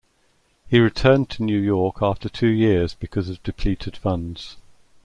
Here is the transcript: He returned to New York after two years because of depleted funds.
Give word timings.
He 0.67 0.79
returned 0.79 1.29
to 1.29 1.43
New 1.43 1.59
York 1.59 2.01
after 2.01 2.27
two 2.27 2.47
years 2.49 2.95
because 2.95 3.29
of 3.29 3.43
depleted 3.43 3.95
funds. 3.95 4.57